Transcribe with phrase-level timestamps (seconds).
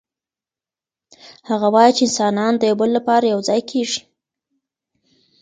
[1.49, 4.01] هغه وايي چي انسانان د يو بل لپاره يو ځای کيږي.